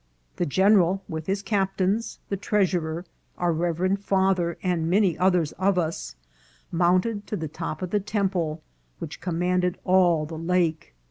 The 0.37 0.47
general, 0.47 1.03
with 1.07 1.27
his 1.27 1.43
cap 1.43 1.77
tains, 1.77 2.17
the 2.29 2.35
treasurer, 2.35 3.05
our 3.37 3.53
reverend 3.53 3.99
father, 4.03 4.57
and 4.63 4.89
many 4.89 5.15
others 5.15 5.51
of 5.59 5.77
us, 5.77 6.15
mounted 6.71 7.27
to 7.27 7.37
the 7.37 7.47
top 7.47 7.83
of 7.83 7.91
the 7.91 7.99
temple, 7.99 8.63
which 8.97 9.21
command 9.21 9.63
ed 9.63 9.77
all 9.85 10.25
the 10.25 10.39
lake." 10.39 10.95